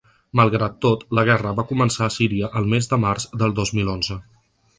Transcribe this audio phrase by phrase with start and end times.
[0.39, 3.93] Malgrat tot, la guerra va començar a Síria el mes de març del dos mil
[3.99, 4.21] onze.